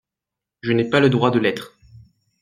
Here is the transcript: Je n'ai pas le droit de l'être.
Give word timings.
Je 0.61 0.71
n'ai 0.73 0.89
pas 0.89 0.99
le 0.99 1.11
droit 1.11 1.29
de 1.29 1.37
l'être. 1.37 1.75